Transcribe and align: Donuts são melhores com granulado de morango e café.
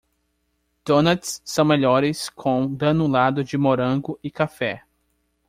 Donuts 0.83 1.43
são 1.45 1.63
melhores 1.63 2.27
com 2.27 2.67
granulado 2.73 3.43
de 3.43 3.55
morango 3.55 4.17
e 4.23 4.31
café. 4.31 4.83